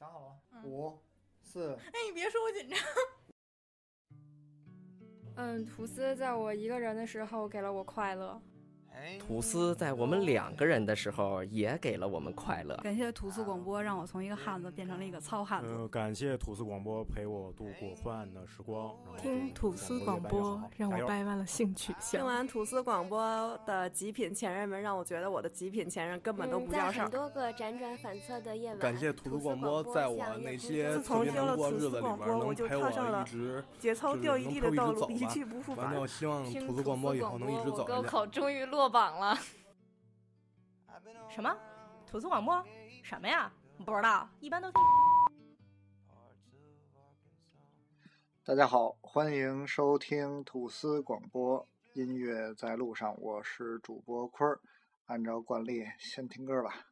[0.00, 0.98] 想好了，五、
[1.42, 1.74] 四。
[1.74, 2.78] 哎，你别说我紧张。
[5.36, 8.40] 嗯，吐司在我一个人的时候给了我快乐。
[9.18, 12.76] 吐司在我们两个人的时候也给了我们快乐。
[12.76, 15.72] 感谢吐司广播，让我从一个汉子变成了一个糙汉子。
[15.72, 18.94] 呃，感谢吐司广播陪我度过昏暗的时光。
[19.18, 22.20] 听吐司广播让我掰弯了性取向。
[22.20, 27.04] 听完吐司广播的极品前任们，让我觉得我的极品前任根本都不叫事儿。
[27.04, 33.26] 很多个辗转反侧的夜晚，感谢吐司广播，在我那些自从听了吐司广播，我就踏上了
[33.78, 35.86] 节操掉一地的道路，一去不复返。
[35.86, 39.36] 完了，我希望吐司广播以后能一直走高考终于落榜了。
[41.28, 41.56] 什么？
[42.06, 42.64] 吐司广播？
[43.02, 43.52] 什么呀？
[43.84, 44.80] 不知道，一般都听。
[48.44, 54.60] 大家好，欢迎收听吐司广播，音乐在路上，我是主播坤儿。
[55.06, 56.86] 按照惯例，先听歌吧。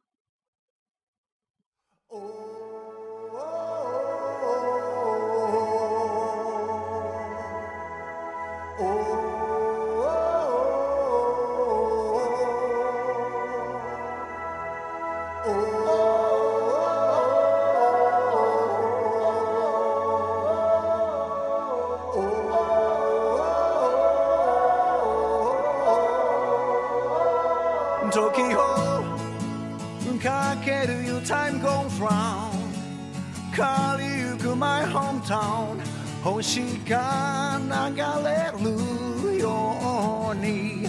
[36.24, 40.88] 星が流れるように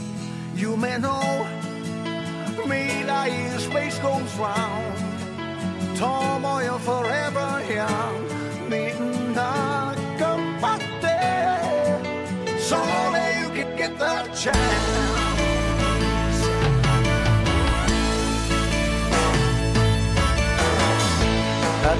[0.55, 1.21] 夢の
[2.63, 4.95] 未来 Space goes round
[5.97, 8.19] 友よ forever young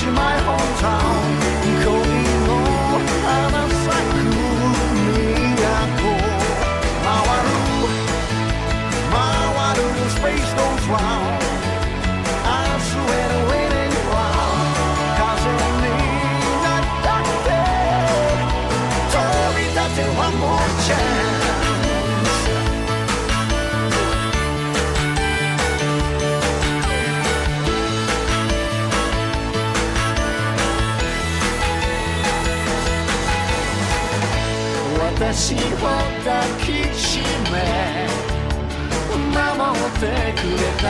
[0.00, 1.41] in my hometown.
[35.34, 37.20] 私を抱きし
[37.50, 37.56] め
[39.56, 40.00] 守って
[40.38, 40.84] くれた。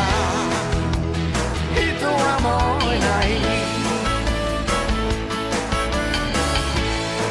[1.73, 2.47] 人はも
[2.85, 3.25] ういない。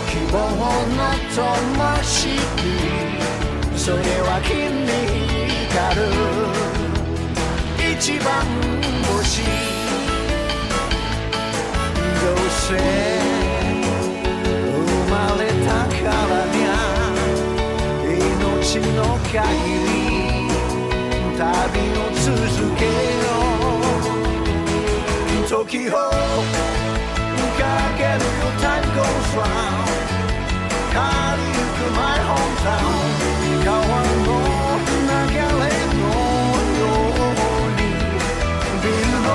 [0.09, 0.33] 希望
[0.95, 0.99] の
[1.35, 1.37] 灯
[2.01, 2.07] 火
[3.77, 4.55] それは君
[4.85, 4.89] に
[5.67, 6.01] 光る。
[7.93, 8.29] 一番
[9.03, 9.43] 星
[12.21, 13.30] どうせ
[18.70, 19.42] 命の限
[19.82, 20.46] り
[21.36, 22.30] 旅を続
[22.78, 22.90] けよ
[25.42, 25.92] う時を
[27.58, 27.62] か
[27.98, 29.86] けるよ Time goes round
[30.92, 31.06] 変わ
[31.36, 32.94] りゆく My hometown
[33.64, 33.74] 川
[34.22, 34.28] の
[35.02, 36.06] 流れの
[36.78, 37.80] ように
[38.82, 39.28] ビルの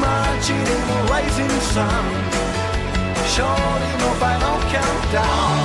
[0.00, 1.86] 街でも Rising Sun
[3.22, 5.61] 勝利の Final Countdown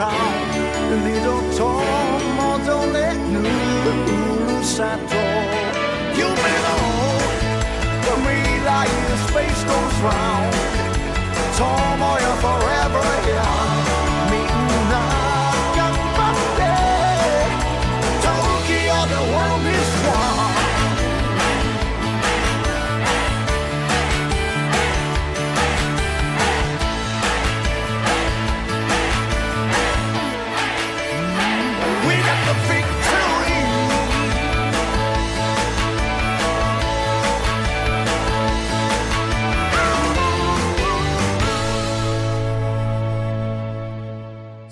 [0.00, 0.10] 참
[1.04, 5.12] 믿었던 모든 내 눈을 샀던
[6.16, 6.34] You
[8.06, 10.56] The middle in space goes round.
[11.54, 13.89] Tomorrow forever young?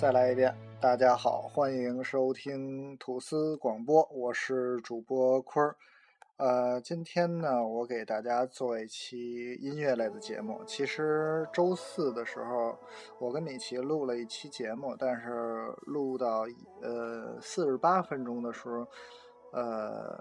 [0.08, 5.76] 再来一遍，大家好，欢迎收听吐司广播，我是主播坤儿。
[6.38, 10.62] 呃，今天呢，我给大家做一期音乐类的节目。
[10.66, 12.74] 其实周四的时候，
[13.18, 16.46] 我跟米奇录了一期节目，但是录到
[16.80, 18.86] 呃四十八分钟的时候，
[19.52, 20.18] 呃，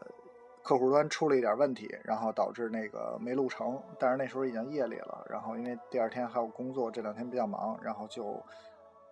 [0.64, 3.82] 客户端出了一点问题，然后导致那个没录成。
[3.98, 8.36] 但是那时候已经夜里了，然后因为第二天还有工作，这两天比较忙，然后就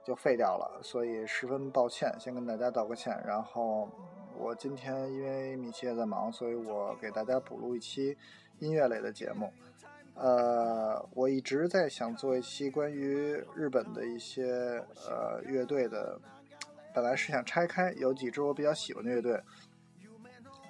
[0.06, 3.20] 就废掉了，所以十分抱歉，先跟大家道个歉。
[3.26, 3.90] 然后
[4.38, 8.16] 我今天因为米奇也在忙，所以我给大家补录一期
[8.60, 9.52] 音乐类的节目。
[10.14, 14.46] 呃，我一直在想做一期关于日本的一些
[15.10, 16.20] 呃乐队的，
[16.94, 19.42] 本来是想拆开，有几支我比较喜欢的乐队。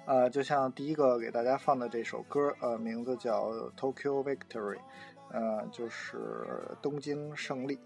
[0.06, 4.76] 呃，就像第一个给大家放的这首歌，呃，名字叫《Tokyo Victory》，
[5.30, 6.46] 呃，就是
[6.80, 7.78] 东京胜利。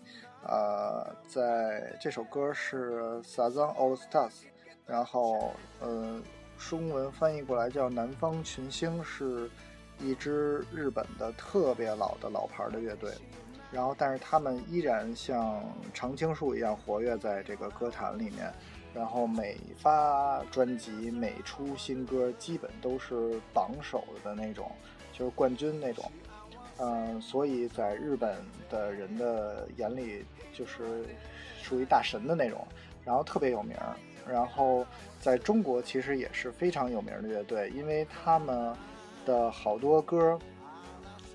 [0.42, 4.44] 呃，在这首歌是 Sazan All Stars，
[4.86, 6.20] 然后呃，
[6.58, 9.50] 中文翻译过来叫南方群星，是
[9.98, 13.12] 一支日本的特别老的老牌的乐队。
[13.70, 15.62] 然后，但是他们依然像
[15.94, 18.52] 常青树一样活跃在这个歌坛里面。
[18.92, 24.68] 然后每发专辑、每出新歌，基本都是榜首的那种，
[25.12, 26.10] 就是冠军那种。
[26.82, 28.34] 嗯，所以在日本
[28.70, 31.04] 的人的眼里，就是
[31.62, 32.66] 属于大神的那种，
[33.04, 33.94] 然后特别有名儿。
[34.26, 34.86] 然后
[35.20, 38.74] 在中国其实也是非常有名的乐队，因为他们
[39.26, 40.38] 的好多歌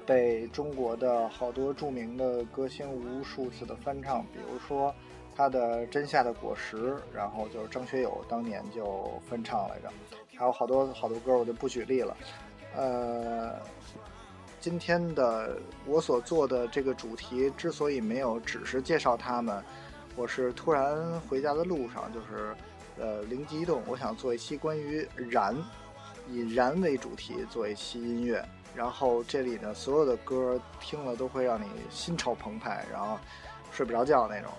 [0.04, 4.94] 被中国的好多著名的歌星无数次的翻唱，比如说
[5.36, 6.78] 他的《真夏的果实》，
[7.14, 9.92] 然后就是张学友当年就翻唱来着，
[10.36, 12.18] 还有好多好多歌我就不举例了，
[12.76, 13.54] 呃。
[14.66, 19.64] 今天的我所做的这个主题之所以没有只是介绍他们，
[20.16, 22.56] 我是突然回家的路上，就是
[23.00, 25.56] 呃灵机一动，我想做一期关于燃，
[26.32, 28.44] 以燃为主题做一期音乐。
[28.74, 33.20] 然后这里呢，所有的歌听了都会让你心潮澎湃，然后
[33.72, 34.50] 睡不着觉那种。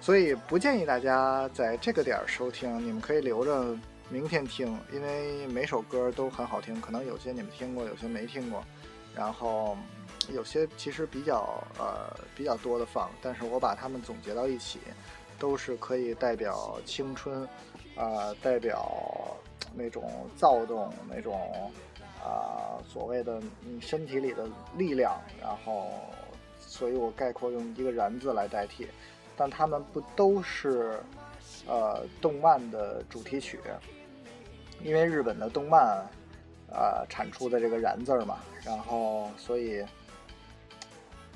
[0.00, 3.76] 所以不建议大家在这个点儿收听，你们可以留着
[4.08, 8.62] 明天听，因为每首歌都很好听，可能有些你们听过，有些没听过。
[9.14, 9.76] 然后
[10.32, 14.78] 有些其实比较呃比较多的放，但是我把它们总结到一起，
[15.38, 17.46] 都是可以代表青春，
[17.94, 19.36] 啊，代表
[19.74, 21.70] 那种躁动，那种
[22.22, 25.20] 啊所谓的你身体里的力量。
[25.40, 25.90] 然后，
[26.58, 28.88] 所以我概括用一个“燃”字来代替，
[29.36, 30.98] 但它们不都是
[31.66, 33.60] 呃动漫的主题曲？
[34.82, 36.06] 因为日本的动漫。
[36.70, 39.84] 呃，产出的这个“燃”字嘛，然后所以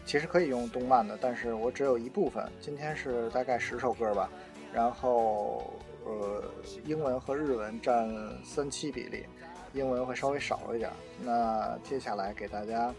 [0.05, 2.47] 其实可以用动漫的，但是我只有一部分。
[2.61, 4.31] 今天是大概十首歌吧，
[4.73, 5.73] 然后
[6.05, 6.45] 呃，
[6.85, 8.09] 英文和日文占
[8.45, 9.27] 三七比例，
[9.73, 10.91] 英文会稍微少一点。
[11.23, 12.95] 那接下来给大家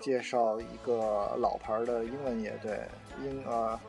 [0.00, 2.80] 介绍一个老牌的英文乐队，
[3.22, 3.80] 英呃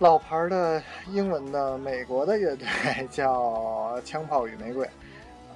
[0.00, 2.66] 老牌的英文的美国的乐队
[3.08, 4.88] 叫枪炮与玫瑰。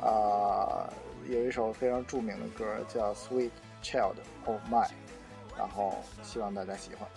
[0.01, 0.93] 啊，
[1.29, 3.51] 有一首非常著名的歌叫《Sweet
[3.83, 4.15] Child
[4.45, 4.87] of Mine》，
[5.57, 7.09] 然后希望大家喜欢。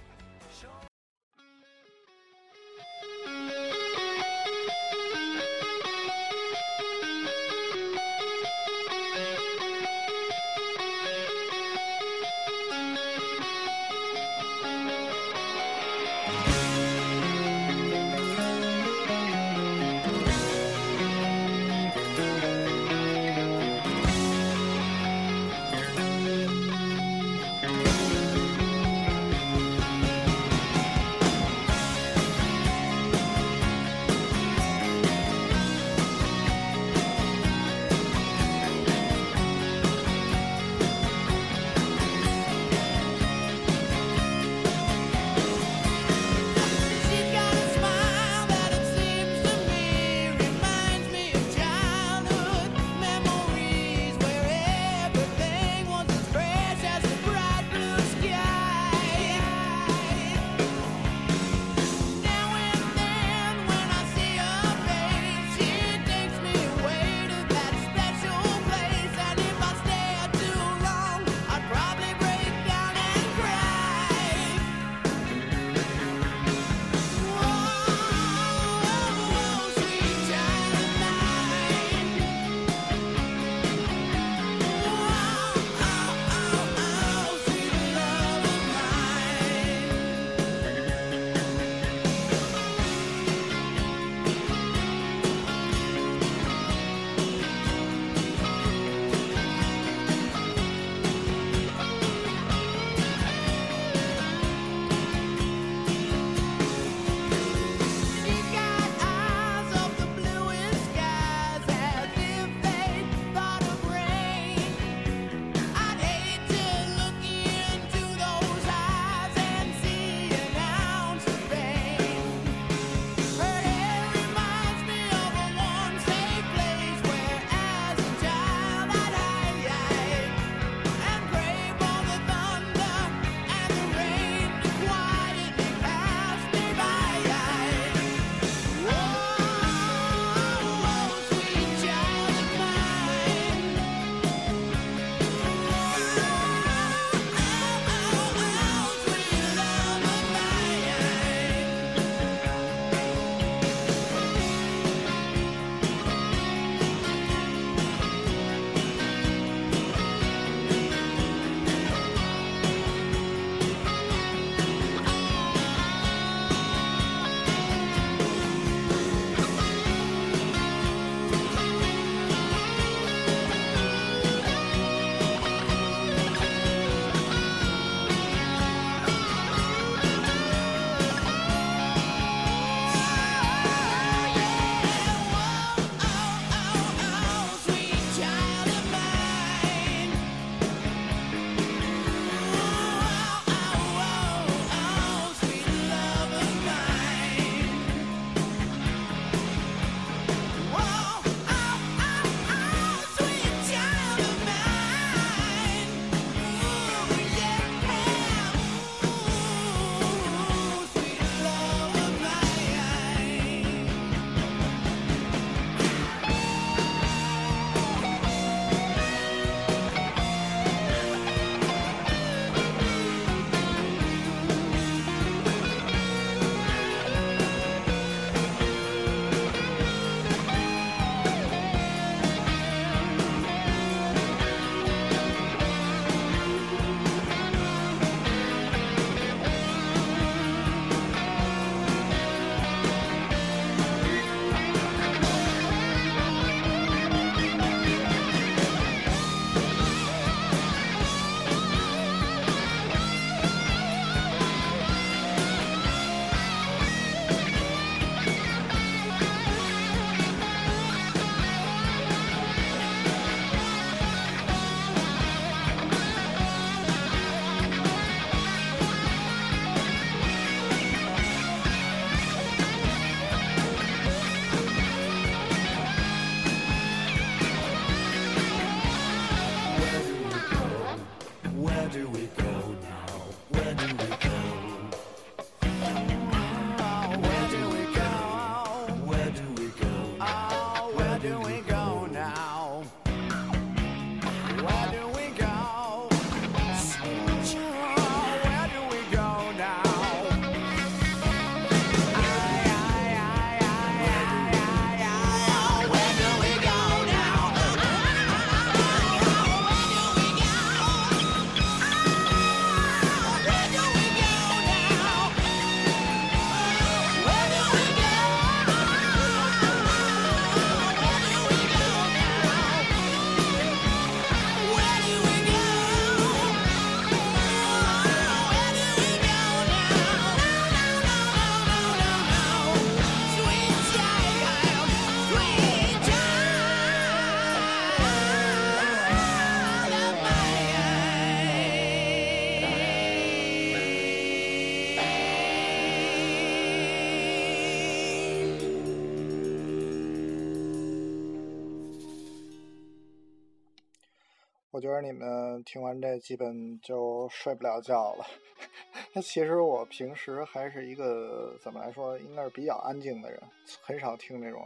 [355.71, 358.25] 听完这基本就睡不了觉了。
[359.15, 363.41] 那其实我平时还是一个怎么来说，应该是比较安静的人，
[363.81, 364.61] 很少听那种，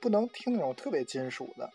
[0.00, 1.68] 不能听那种特别金属的。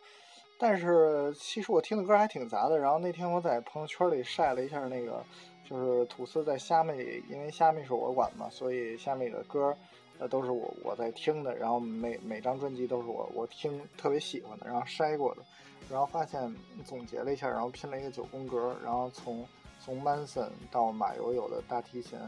[0.58, 2.80] 但是其实我听的歌还挺杂的。
[2.80, 5.22] 然后那天我在朋友圈里晒了一下那个，
[5.70, 9.78] 就是吐司在虾米，因为虾米是我管嘛，所以虾米的歌，
[10.20, 11.56] 呃，都是我我在听的。
[11.56, 15.42] 然后每每张专辑都是我我听特别喜欢的，然后筛过的。
[15.90, 19.44] 然后发现总结了一下，然后拼了一个九宫格，然后从
[19.80, 22.20] 从 Manson 到马友友的大提琴，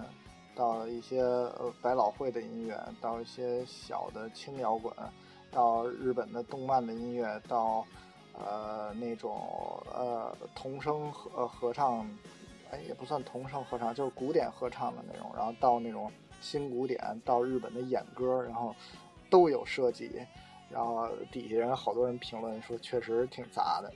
[0.56, 4.92] 到一些呃百老汇的音乐，到一些小的轻摇滚，
[5.52, 7.86] 到日本的动漫的音乐，到。
[8.34, 9.38] 呃，那种
[9.94, 12.10] 呃童声合合唱，
[12.72, 15.30] 哎，也不算童声合唱，就是古典合唱的那种。
[15.36, 16.10] 然后到那种
[16.42, 18.76] 新古典，到日本的演歌，然后
[19.30, 20.20] 都有涉及。
[20.70, 23.94] 然后底下人好多人评论说，确实挺杂的。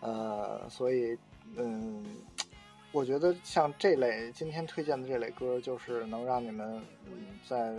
[0.00, 1.16] 呃，所以
[1.56, 2.04] 嗯，
[2.92, 6.82] 我觉得像这类今天推荐的这类歌，就是能让你们
[7.46, 7.74] 在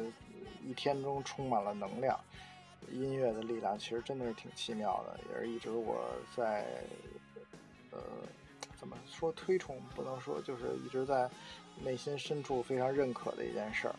[0.66, 2.20] 一天中充满了能量。
[2.90, 6.04] 音乐的力量其实真的是挺奇妙的，也是一直我
[6.36, 6.66] 在，
[7.92, 8.00] 呃，
[8.76, 11.30] 怎么说推崇不能说，就是一直在
[11.84, 13.96] 内心深处非常认可的一件事儿。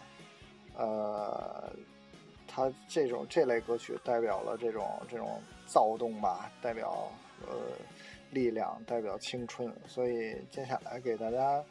[0.77, 1.73] 呃，
[2.47, 7.11] 他这种这类歌曲代表了这种这种躁动吧，代表
[7.47, 7.57] 呃
[8.31, 11.63] 力量，代表青春，所以接下来给大家。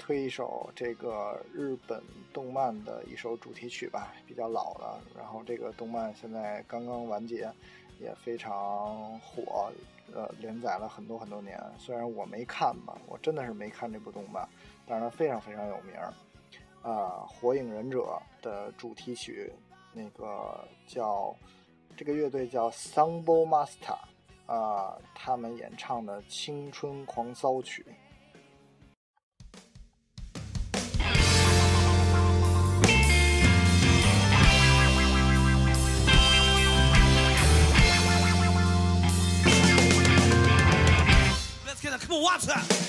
[0.00, 2.00] 推一首这个日本
[2.32, 5.02] 动漫的一首主题曲吧，比较老了。
[5.16, 7.50] 然后这个动漫现在刚刚完结，
[7.98, 9.72] 也非常火，
[10.14, 11.60] 呃，连载了很多很多年。
[11.78, 14.48] 虽然我没看吧，我真的是没看这部动漫，
[14.88, 16.12] 但是它非常非常有名儿。
[16.80, 19.52] 啊，《火影忍者》的主题曲，
[19.92, 21.36] 那个叫
[21.96, 23.98] 这个乐队叫 Sambo Master，
[24.46, 27.84] 啊，他们演唱的《青春狂骚曲》。
[42.00, 42.87] Come on, watch that.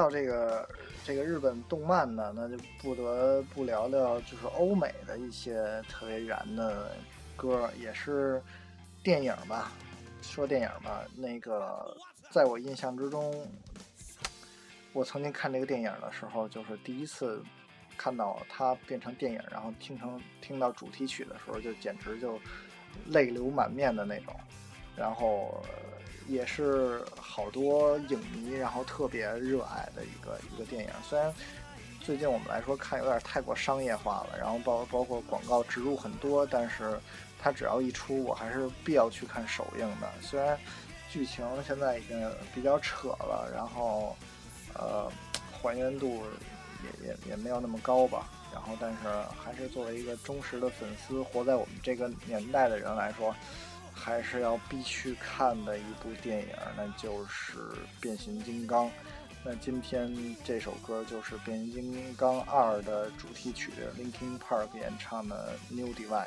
[0.00, 0.66] 到这个
[1.04, 6.96] 这个日本动漫呢，那就不得不聊聊就是欧美的一些特别燃的
[7.36, 8.42] 歌，也是
[9.02, 9.70] 电影吧。
[10.22, 11.94] 说电影吧，那个
[12.30, 13.46] 在我印象之中，
[14.94, 17.42] 我曾经看这个电影的时候，就是第一次
[17.98, 22.40] 看到它变成电影，然后听成听到主题曲的时候，就简直就
[23.08, 24.34] 泪流满面的那种，
[24.96, 25.62] 然后。
[26.28, 30.90] 也是好多影迷，然后特别热爱的一个一个电影。
[31.08, 31.32] 虽然
[32.00, 36.98] 最近我们来说看有点太过商业化了，然后包包括广告植入很多，但是
[37.38, 40.08] 它只要一出，我还是必要去看首映的。
[40.20, 40.58] 虽然
[41.10, 44.16] 剧情现在已经比较扯了，然后
[44.74, 45.10] 呃
[45.50, 46.22] 还原度
[47.02, 48.98] 也也也没有那么高吧，然后但是
[49.42, 53.34] 还是作为一个忠实的粉丝，活在我们这个年代的人来说。
[54.02, 57.58] 还是要必去看的一部电影，那就是
[58.00, 58.86] 《变形金刚》。
[59.44, 60.10] 那今天
[60.42, 66.26] 这首歌就是《变形金刚二》的主题曲，Linkin Park 演唱的《New Divide》。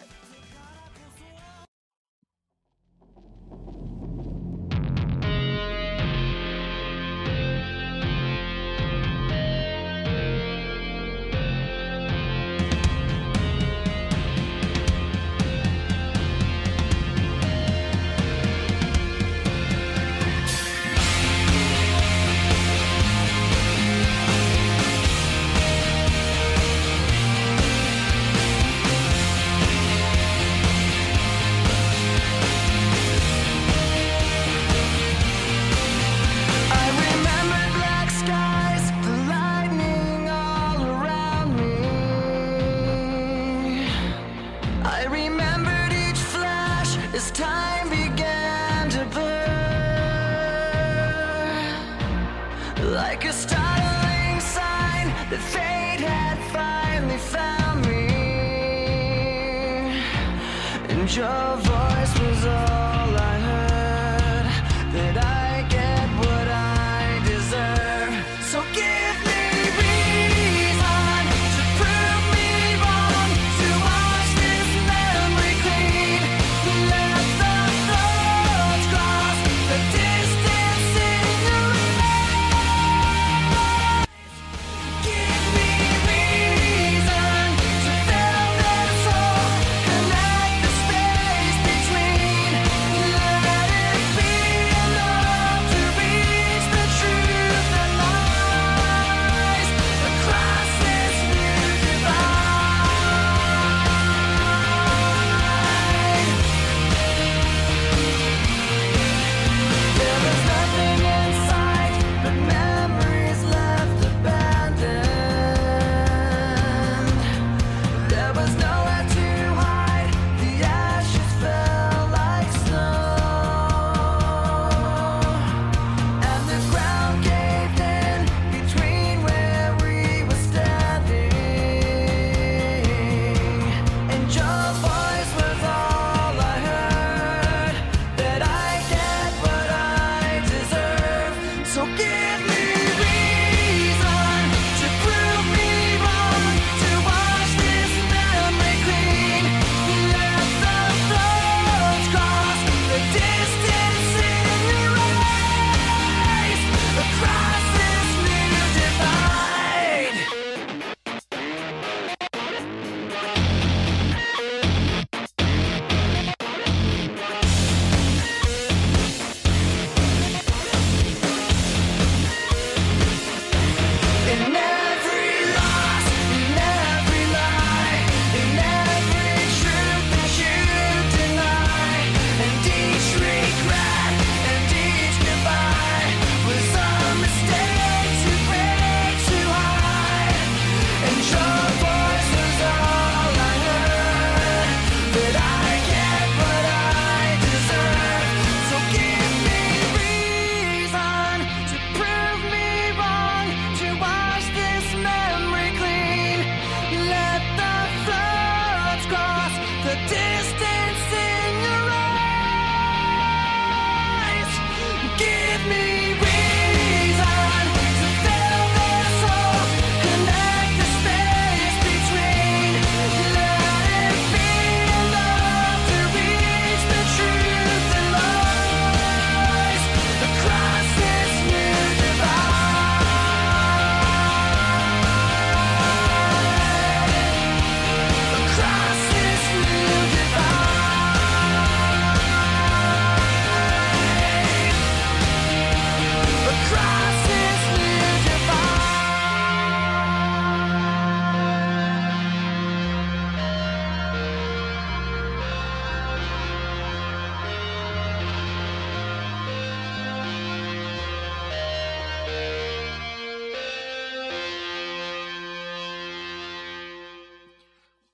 [61.15, 62.92] your voice was all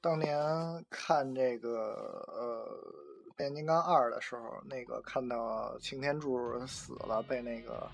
[0.02, 0.34] 当年
[0.90, 2.66] 看这个呃
[3.36, 7.86] 《变形金刚二》的时候，那个看到擎天柱死了，被那个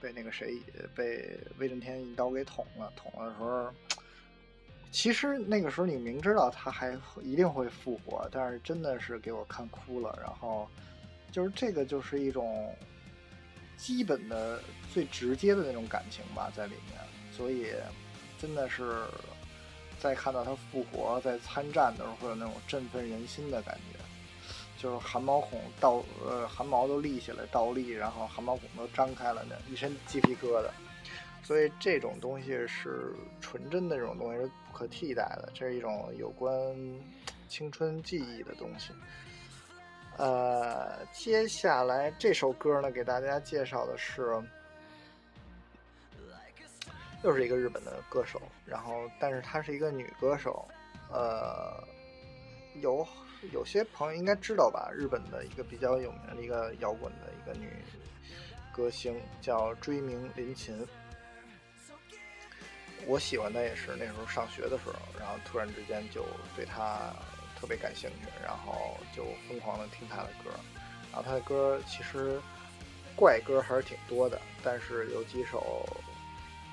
[0.00, 0.58] 被那个谁
[0.94, 3.70] 被威震天一刀给捅了，捅的时候，
[4.90, 10.18] 其实那个时候你明知道他还一定会复活，但是真的是给我看哭了。
[10.18, 10.66] 然后
[11.30, 12.74] 就是这个就是一种
[13.76, 16.98] 基本的、最直接的那种感情吧，在里面，
[17.32, 17.66] 所以
[18.38, 19.04] 真的是。
[20.00, 23.98] 再看到他复活，在参战的时候，会有那种振奋人心的感觉，
[24.82, 30.70] 就是汗毛孔倒，呃，汗毛都立起来倒立，然后汗毛孔都张开了，那一身鸡皮疙瘩。
[31.42, 36.50] 所以这种东西是纯真的，这种东西是不可替代的，这是一种有关
[37.48, 38.92] 青春记忆的东西。
[40.16, 44.42] 呃，接下来这首歌呢，给大家介绍的是。
[47.22, 50.66] 又是一个日本的歌手，然后但是她是一个女歌手，
[51.12, 51.82] 呃，
[52.80, 53.06] 有
[53.52, 54.90] 有些朋友应该知道吧？
[54.90, 57.70] 日本的一个比较有名的一个摇滚的一个女
[58.72, 60.86] 歌星叫追名林琴。
[63.06, 66.24] 我喜欢她也是那时候上学的时候，然后突然之间就
[66.56, 67.12] 对她
[67.58, 70.50] 特别感兴趣，然后就疯狂的听她的歌。
[71.12, 72.40] 然后她的歌其实
[73.14, 75.86] 怪歌还是挺多的，但是有几首。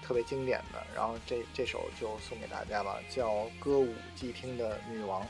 [0.07, 5.21] 特别经典的，然后这这首就送给大家吧，叫《歌舞伎町的女王》。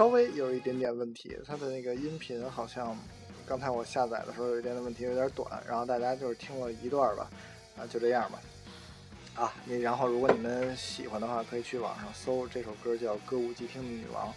[0.00, 2.96] 稍微有一点点问题，它的那个音频好像
[3.46, 7.30] 刚才我下载的时候有一点点问题，有点短，然后大家就是听了一段吧，
[7.76, 8.40] 啊，就这样吧，
[9.34, 14.32] 啊，你然后如果你们喜欢的话，可以去网上搜这首歌叫《歌舞伎町的女王》，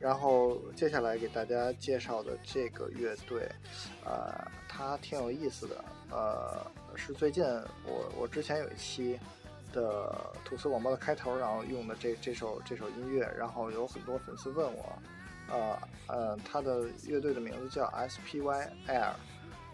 [0.00, 3.46] 然后接下来给大家介绍的这个乐队，
[4.02, 6.66] 呃，它挺有意思的，呃。
[6.98, 7.44] 是最近
[7.84, 9.20] 我我之前有一期
[9.76, 14.98] 的吐司广播的开头，然后用的这这首这首音乐，然后有很多粉丝问我，
[15.50, 19.12] 呃呃，他的乐队的名字叫 SPY Air，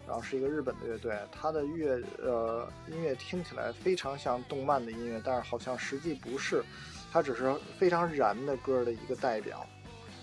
[0.06, 6.64] 然后是一个日本的乐队，他的乐呃音乐听起来非常像动漫的音乐，但是好像实际不是，
[7.12, 9.64] 它只是非常燃的歌的一个代表，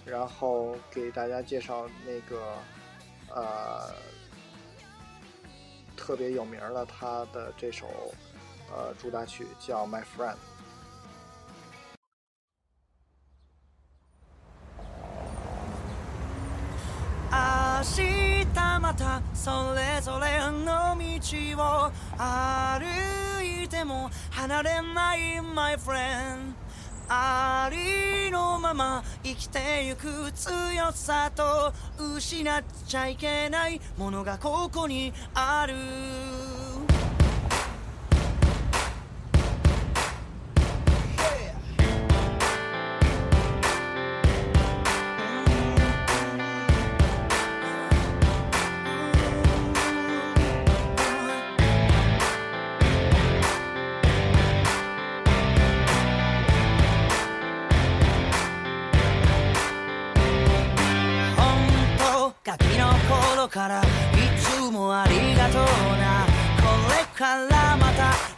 [0.05, 2.57] 然后给大家介绍那个
[3.33, 3.93] 呃。
[6.01, 7.85] 特别有名的，他的这首
[8.71, 10.33] 呃主打曲叫《My Friend》。
[17.31, 18.19] 明日
[18.81, 26.53] またそれぞれの道を歩いても離れない My friend
[27.07, 35.75] ありのまま生きてゆく強さと失っちゃいけないものがここにある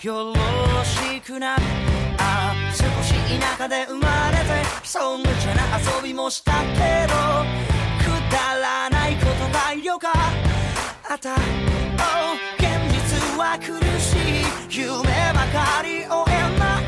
[0.03, 1.57] よろしくな
[2.17, 4.43] あ少し田舎で生まれて
[4.83, 7.13] そう無茶な遊びもしたけど
[8.01, 10.09] くだらないことがよか
[11.13, 11.37] った、oh、
[12.57, 14.17] 現実は苦し
[14.73, 15.03] い夢
[15.35, 16.85] ばかり追えない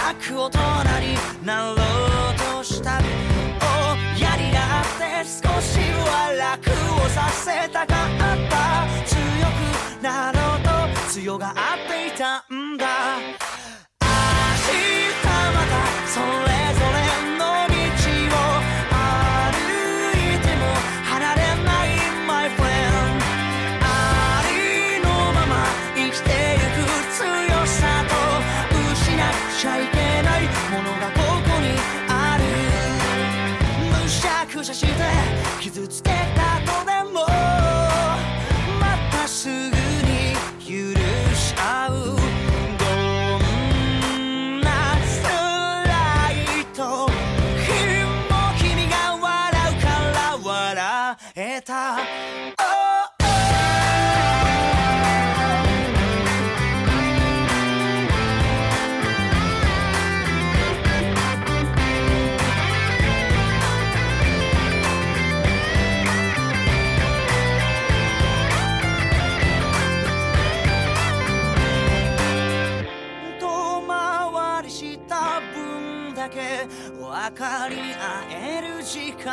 [0.00, 0.60] 早く大人
[1.00, 1.76] になろう
[2.56, 3.02] とした、oh、
[4.18, 6.70] やりがあって少しは楽
[7.04, 9.13] をさせたかった。
[10.04, 10.68] なろうと
[11.10, 11.54] 強がっ
[11.88, 12.84] ていたんだ。
[13.16, 14.76] 明日
[15.24, 16.28] またそれ
[16.76, 18.36] ぞれの道を
[18.92, 19.00] 歩
[20.12, 20.62] いても
[21.08, 21.88] 離れない
[22.26, 23.16] my friend
[23.80, 23.82] あ
[24.44, 25.64] りのまま
[25.96, 26.28] 生きて
[26.60, 26.86] ゆく
[27.16, 27.24] 強
[27.64, 28.12] さと
[28.92, 29.18] 失っ
[29.58, 30.40] ちゃいけない
[30.70, 31.16] ものがこ
[31.48, 31.64] こに
[32.10, 32.42] ある。
[34.02, 34.92] むしゃくしゃして
[35.62, 36.23] 傷つけ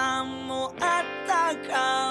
[0.01, 2.11] 間もあったか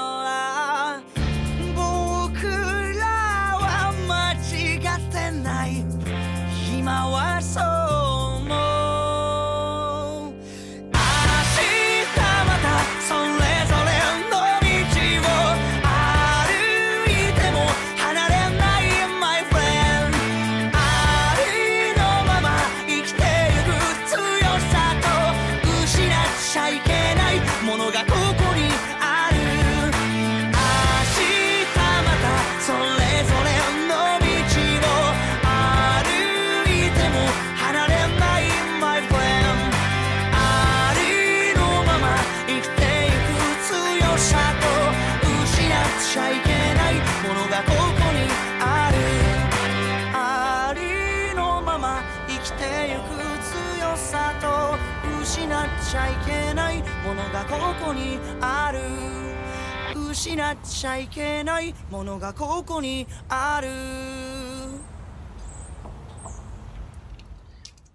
[60.80, 63.68] ちゃいけないものがここにある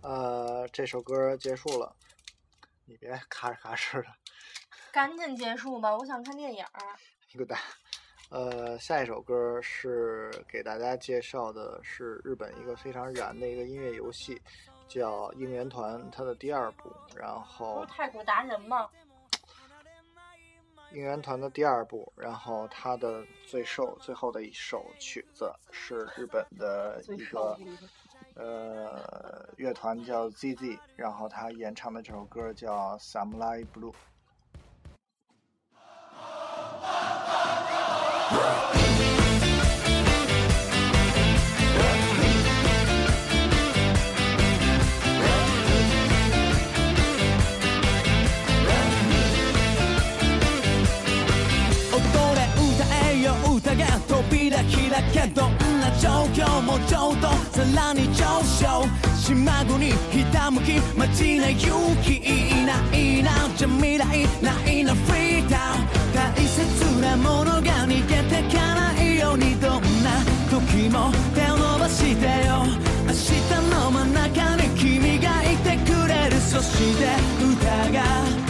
[0.03, 1.95] 呃，这首歌结束了，
[2.87, 4.07] 你别咔哧咔哧的，
[4.91, 6.81] 赶紧结束吧，我想看电影儿。
[7.33, 7.59] 你滚蛋。
[8.31, 14.41] 呃，下一首歌是给大家介绍的是日本一个非常燃的一个音乐游戏，
[14.89, 16.91] 叫应援团，它的第二部。
[17.15, 18.89] 然不后是泰国达人吗？
[20.92, 27.58] 应援团的第二部，然后他的最受最后的一首曲子是日本的一个
[28.36, 33.92] 呃乐团叫 ZZ，然后他演唱的这首歌叫《Samurai Blue》。
[57.76, 72.66] らに上昇島国ひたむき街な勇気いないいなじゃ未来ないなフリーダウン大切なものが逃げてかないようにどんな時も手を伸ばしてよ。
[73.08, 77.06] 明日の真ん中に君がいてくれるそして
[77.40, 78.45] 歌が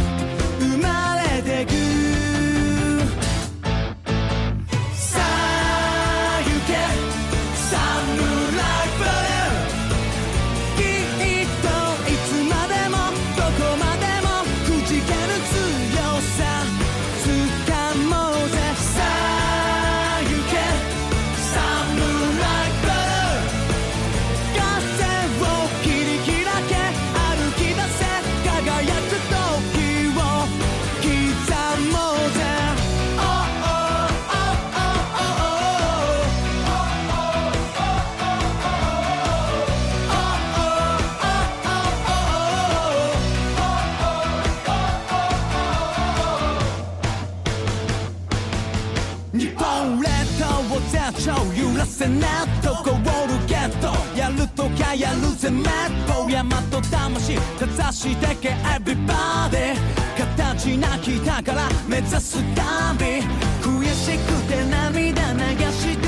[55.06, 55.52] やるぜ。
[55.52, 59.76] メッポ山と魂かざしてけ Everybody
[60.18, 63.22] 形なき宝目指す旅
[63.62, 65.40] 悔しくて涙流
[65.72, 66.05] して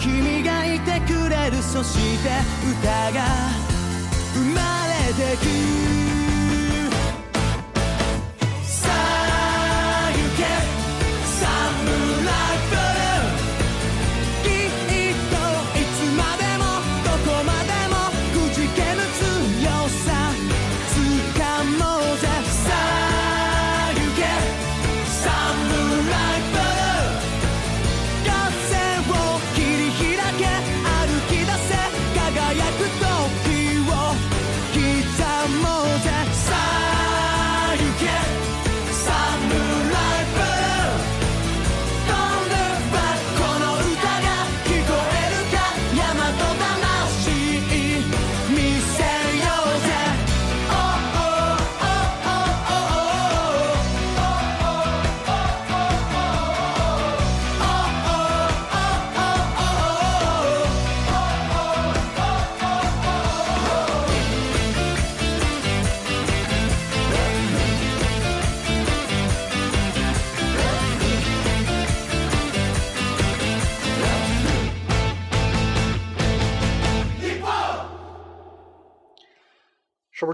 [0.00, 2.30] 君がいてくれるそして
[2.80, 3.50] 歌が
[4.32, 6.09] 生まれてく。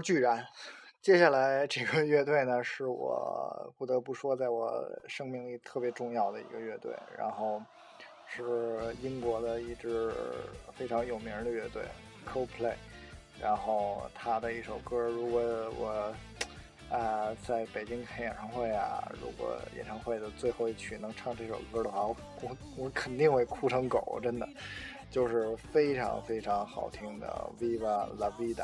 [0.07, 0.41] 巨然？
[1.01, 6.95] 接下来这个乐队呢，是我不得不说，在我生命里特别重要的一个乐队。
[7.17, 7.61] 然后
[8.25, 10.13] 是英国的一支
[10.73, 11.83] 非常有名的乐队
[12.25, 12.75] Coldplay。
[13.37, 15.41] 然后他的一首歌，如果
[15.77, 16.15] 我
[16.89, 24.47] 啊、在北京开演唱会啊，如果演唱会的最后一曲能唱这首歌的话，我我我肯定会哭成狗，真的，
[25.11, 28.63] 就是非常非常好听的《Viva La Vida》。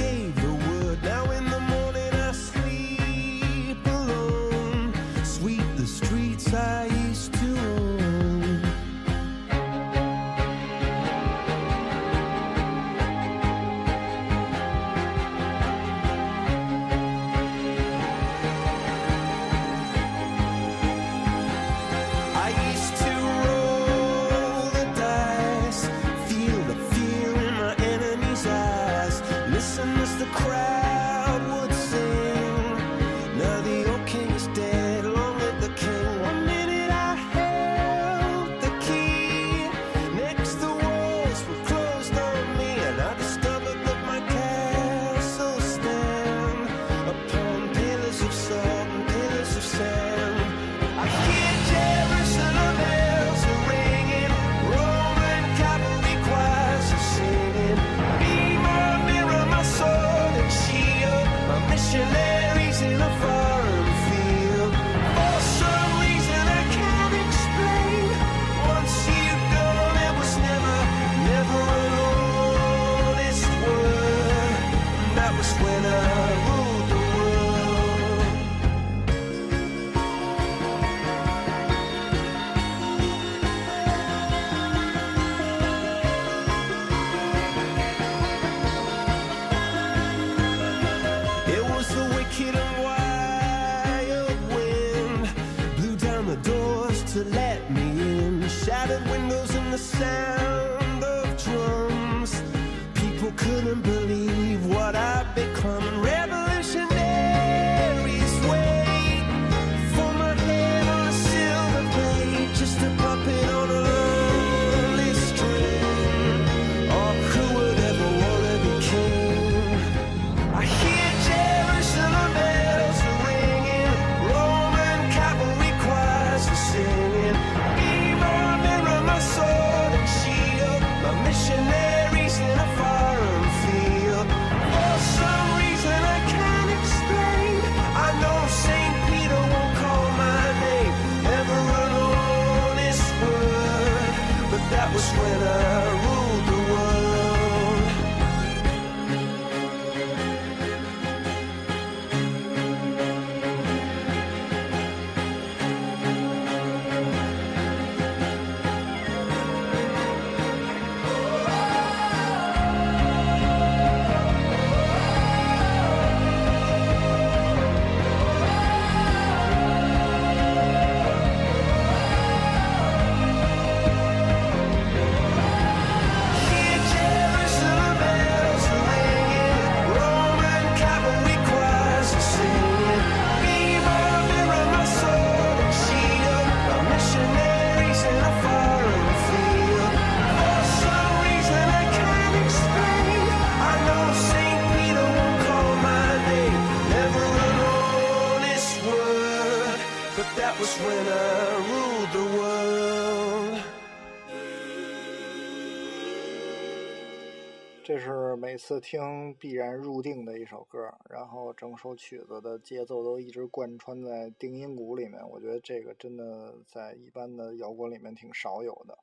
[207.83, 215.19] 这是每次听必然入定的一首歌，然后整首曲子的节奏都一直贯穿在定音鼓里面。
[215.27, 218.95] 我觉得这个真的在一般的摇滚里面挺少有的，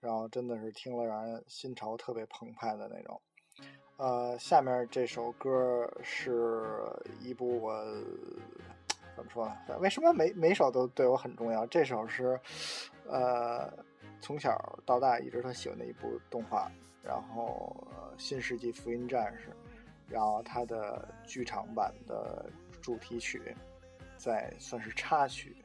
[0.00, 3.20] 然后真的是听了让人心潮特别澎湃的那种。
[3.96, 6.62] 呃，下面这首歌是
[7.20, 7.74] 一部我
[9.16, 9.56] 怎么说呢？
[9.80, 11.66] 为什么每每首都对我很重要？
[11.66, 12.38] 这首是
[13.08, 13.72] 呃
[14.20, 16.70] 从小到大一直特喜欢的一部动画。
[17.02, 19.48] 然后，呃，《新世纪福音战士》，
[20.08, 23.54] 然后它的剧场版的主题曲，
[24.16, 25.56] 在算是插曲，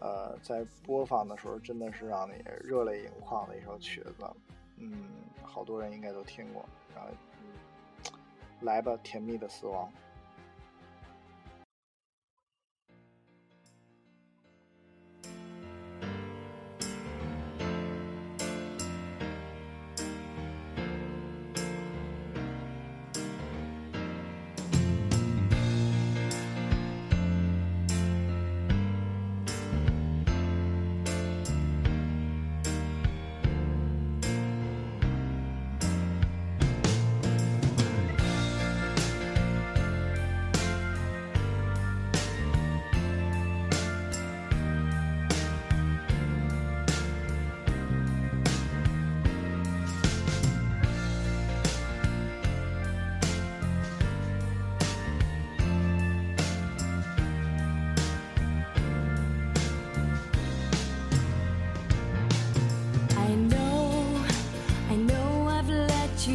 [0.00, 4.30] 呃，在播放的时候真的是让你热泪盈眶的一首曲子，
[4.76, 5.10] 嗯，
[5.42, 6.64] 好多人应该都听过。
[6.94, 7.10] 然后，
[8.60, 9.92] 来吧，甜蜜的死亡。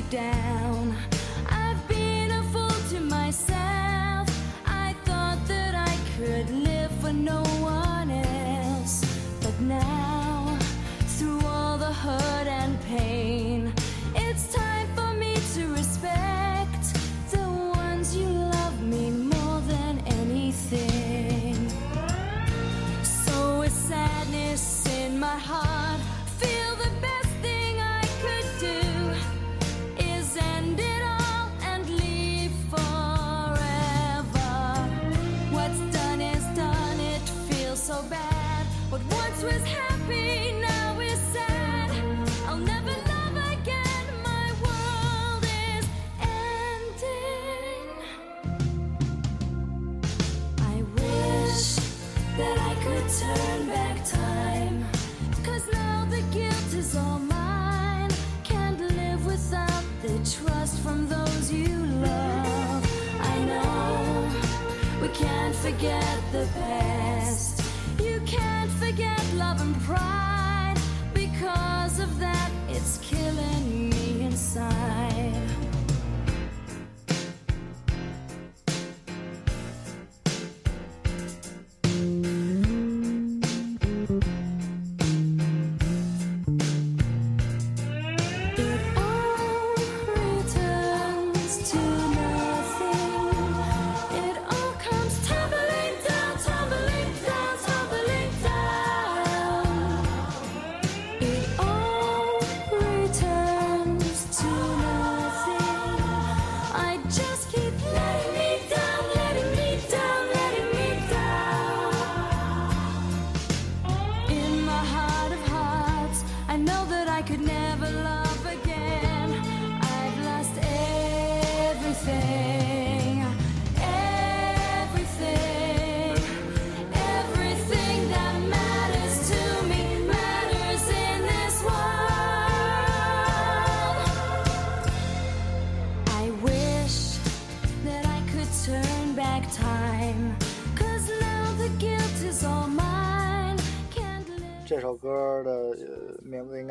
[0.10, 0.49] Down.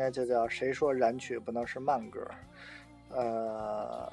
[0.09, 2.25] 该就叫“谁说燃曲不能是慢歌”，
[3.13, 4.11] 呃，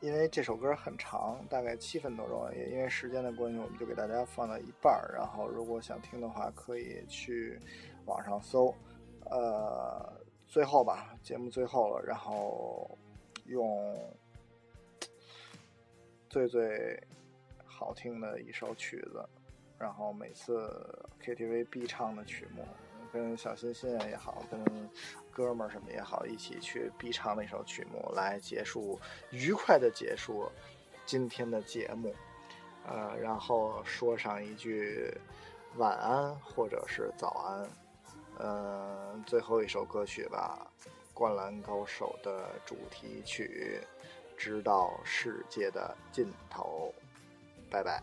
[0.00, 5.14] 因为这首歌很长，大概七分多钟，也因为时间的关系，我们就给大家放到一半儿。
[5.16, 7.58] 然后如果想听的话，可以去
[8.04, 8.74] 网上搜。
[9.30, 10.12] 呃，
[10.46, 12.98] 最后吧，节目最后了，然后
[13.46, 13.96] 用
[16.28, 17.02] 最最
[17.64, 19.26] 好听的一首曲子，
[19.78, 20.68] 然后每次
[21.22, 22.64] KTV 必唱的曲目，
[23.12, 24.62] 跟小欣欣也好，跟
[25.30, 28.98] 哥们儿什么也好，一起去必唱那首曲目，来结束
[29.30, 30.50] 愉快的结束
[31.06, 32.14] 今天的节目。
[32.86, 35.12] 呃，然后说上一句
[35.76, 37.70] 晚安或者是早安。
[38.38, 40.66] 呃，最后一首歌曲吧，
[41.12, 43.80] 《灌篮高手》的主题曲
[44.36, 46.92] 《直到世界的尽头》。
[47.70, 48.02] 拜拜。